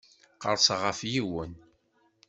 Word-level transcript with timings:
Qerrseɣ 0.41 0.79
ɣef 0.87 0.99
yiwen. 1.11 1.53